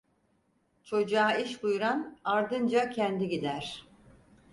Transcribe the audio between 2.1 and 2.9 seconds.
ardınca